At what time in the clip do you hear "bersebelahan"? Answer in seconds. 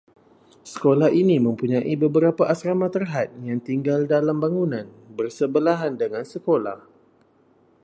5.17-5.93